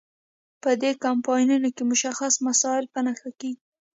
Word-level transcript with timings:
په 0.61 0.69
دې 0.81 0.91
کمپاینونو 1.05 1.67
کې 1.75 1.83
مشخص 1.91 2.33
مسایل 2.47 2.85
په 2.93 2.99
نښه 3.05 3.31
کیږي. 3.39 3.61